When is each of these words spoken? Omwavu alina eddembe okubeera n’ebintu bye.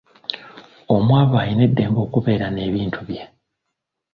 Omwavu 0.95 1.33
alina 1.41 1.63
eddembe 1.67 1.99
okubeera 2.05 2.47
n’ebintu 2.51 2.99
bye. 3.07 3.23